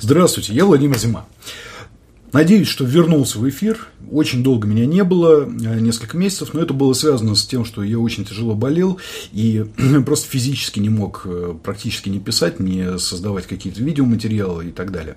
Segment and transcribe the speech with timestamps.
[0.00, 1.26] Здравствуйте, я Владимир Зима.
[2.32, 3.88] Надеюсь, что вернулся в эфир.
[4.10, 7.82] Очень долго меня не было, э, несколько месяцев, но это было связано с тем, что
[7.82, 8.98] я очень тяжело болел
[9.32, 9.66] и
[10.06, 15.16] просто физически не мог э, практически не писать, не создавать какие-то видеоматериалы и так далее.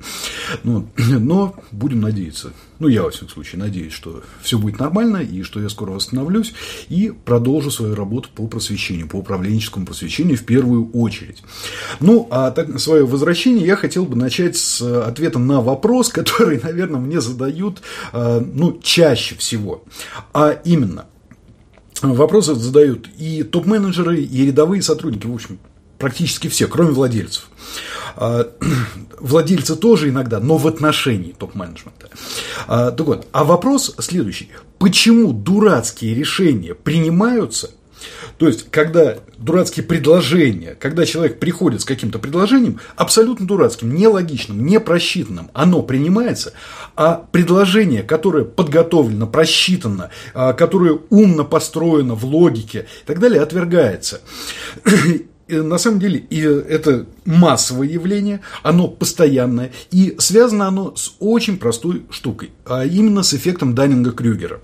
[0.63, 5.43] Но, но будем надеяться, ну я во всяком случае надеюсь, что все будет нормально и
[5.43, 6.53] что я скоро восстановлюсь
[6.89, 11.43] и продолжу свою работу по просвещению, по управленческому просвещению в первую очередь.
[11.99, 17.00] Ну, а так, свое возвращение я хотел бы начать с ответа на вопрос, который, наверное,
[17.01, 17.81] мне задают,
[18.13, 19.83] э, ну, чаще всего.
[20.33, 21.05] А именно,
[22.01, 25.59] вопросы задают и топ-менеджеры, и рядовые сотрудники, в общем,
[25.97, 27.49] практически все, кроме владельцев.
[28.15, 28.49] А,
[29.19, 32.09] владельцы тоже иногда, но в отношении топ-менеджмента.
[32.67, 34.49] А, так вот, а вопрос следующий.
[34.79, 37.71] Почему дурацкие решения принимаются–
[38.37, 45.49] то есть, когда дурацкие предложения, когда человек приходит с каким-то предложением, абсолютно дурацким, нелогичным, непросчитанным,
[45.53, 46.53] оно принимается,
[46.95, 54.21] а предложение, которое подготовлено, просчитано, а, которое умно построено в логике и так далее, отвергается
[55.55, 62.03] на самом деле и это массовое явление, оно постоянное, и связано оно с очень простой
[62.09, 64.59] штукой, а именно с эффектом Даннинга-Крюгера.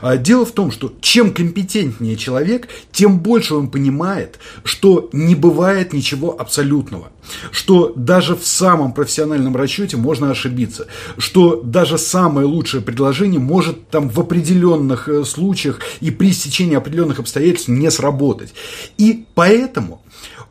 [0.00, 5.92] А дело в том, что чем компетентнее человек, тем больше он понимает, что не бывает
[5.92, 7.10] ничего абсолютного,
[7.50, 10.86] что даже в самом профессиональном расчете можно ошибиться,
[11.18, 17.18] что даже самое лучшее предложение может там в определенных э, случаях и при стечении определенных
[17.18, 18.54] обстоятельств не сработать.
[18.96, 20.02] И поэтому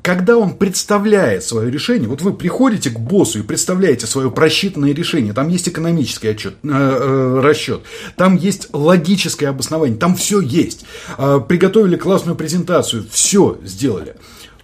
[0.06, 5.34] когда он представляет свое решение, вот вы приходите к боссу и представляете свое просчитанное решение,
[5.34, 7.82] там есть экономический отчет, э, э, расчет,
[8.16, 10.86] там есть логическое обоснование, там все есть.
[11.18, 14.16] Э, приготовили классную презентацию, все сделали.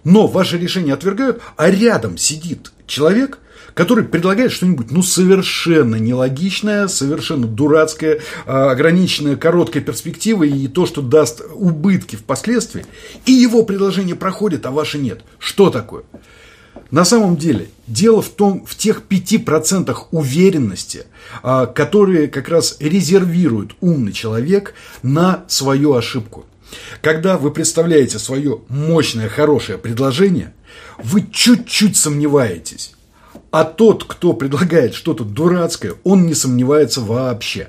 [0.04, 3.40] Но ваше решение отвергают, а рядом сидит человек,
[3.74, 11.02] который предлагает что-нибудь, ну, совершенно нелогичное, совершенно дурацкое, а, ограниченное короткой перспективой и то, что
[11.02, 12.86] даст убытки впоследствии,
[13.26, 15.20] и его предложение проходит, а ваше нет.
[15.38, 16.04] Что такое?
[16.90, 21.06] На самом деле, дело в том, в тех 5% уверенности,
[21.42, 26.44] а, которые как раз резервирует умный человек на свою ошибку.
[27.00, 30.54] Когда вы представляете свое мощное, хорошее предложение,
[31.02, 32.94] вы чуть-чуть сомневаетесь.
[33.52, 37.68] А тот, кто предлагает что-то дурацкое, он не сомневается вообще.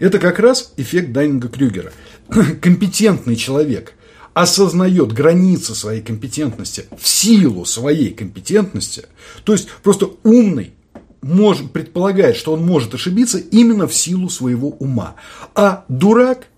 [0.00, 1.92] Это как раз эффект Дайнинга-Крюгера.
[2.60, 3.94] Компетентный человек
[4.34, 9.04] осознает границы своей компетентности в силу своей компетентности,
[9.44, 10.74] то есть просто умный
[11.22, 15.14] может, предполагает, что он может ошибиться именно в силу своего ума.
[15.54, 16.48] А дурак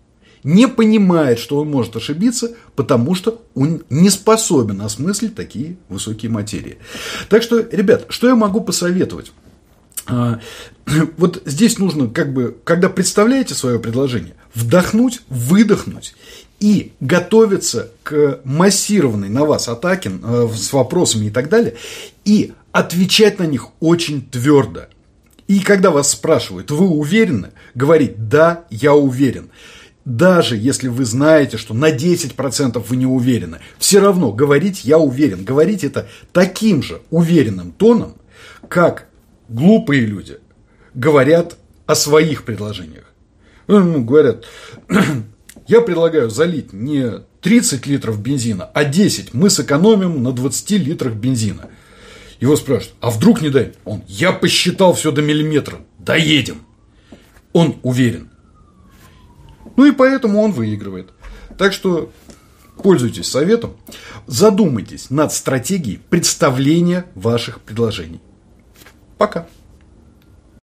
[0.47, 6.79] не понимает, что он может ошибиться, потому что он не способен осмыслить такие высокие материи.
[7.29, 9.33] Так что, ребят, что я могу посоветовать?
[10.07, 10.39] А,
[11.17, 16.15] вот здесь нужно, как бы, когда представляете свое предложение, вдохнуть, выдохнуть
[16.61, 21.75] и готовиться к массированной на вас атаке э, с вопросами и так далее,
[22.25, 24.83] и отвечать на них очень твердо.
[25.49, 29.51] И когда вас спрашивают, вы уверены, говорить, да, я уверен
[30.07, 35.45] даже если вы знаете, что на 10% вы не уверены, все равно говорить «я уверен»,
[35.45, 38.15] говорить это таким же уверенным тоном,
[38.69, 39.09] как
[39.49, 40.39] глупые люди
[40.95, 41.57] говорят
[41.87, 43.05] о своих предложениях.
[43.67, 44.45] Ну, ну говорят,
[45.67, 49.35] я предлагаю залить не 30 литров бензина, а 10.
[49.35, 51.69] Мы сэкономим на 20 литрах бензина.
[52.39, 53.73] Его спрашивают, а вдруг не дай?
[53.85, 56.63] Он, я посчитал все до миллиметра, доедем.
[57.53, 58.31] Он уверен.
[59.77, 61.11] Ну и поэтому он выигрывает.
[61.59, 62.13] Так что
[62.83, 63.77] пользуйтесь советом,
[64.27, 68.21] задумайтесь над стратегией представления ваших предложений.
[69.19, 69.47] Пока.